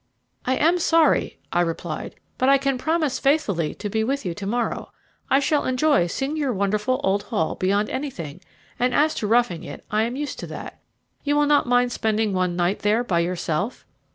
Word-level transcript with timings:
"I 0.45 0.55
am 0.55 0.79
sorry," 0.79 1.37
I 1.53 1.61
replied; 1.61 2.15
"but 2.39 2.49
I 2.49 2.57
can 2.57 2.79
promise 2.79 3.19
faithfully 3.19 3.75
to 3.75 3.87
be 3.87 4.03
with 4.03 4.25
you 4.25 4.33
to 4.33 4.47
morrow. 4.47 4.91
I 5.29 5.39
shall 5.39 5.63
enjoy 5.65 6.07
seeing 6.07 6.35
your 6.35 6.51
wonderful 6.53 6.99
old 7.03 7.21
Hall 7.25 7.53
beyond 7.53 7.87
anything; 7.91 8.41
and 8.79 8.95
as 8.95 9.13
to 9.13 9.27
roughing 9.27 9.63
it, 9.63 9.85
I 9.91 10.01
am 10.05 10.15
used 10.15 10.39
to 10.39 10.47
that. 10.47 10.79
You 11.23 11.35
will 11.35 11.45
not 11.45 11.67
mind 11.67 11.91
spending 11.91 12.33
one 12.33 12.55
night 12.55 12.79
there 12.79 13.03
by 13.03 13.19
yourself?" 13.19 13.85